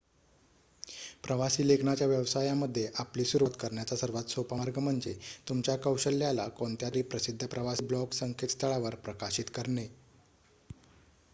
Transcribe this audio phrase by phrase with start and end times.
[1.23, 5.13] प्रवासी लेखनाच्या व्यवसायामध्ये आपली सुरवात करण्याचा सर्वात सोपा मार्ग म्हणजे
[5.49, 9.87] तुमच्या कौशल्याला कोणत्यातरी प्रसिद्ध प्रवासी ब्लॉग संकेत स्थळावर प्रकाशित करणे